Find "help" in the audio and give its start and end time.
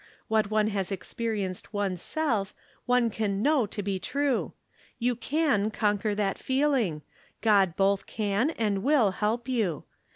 9.11-9.47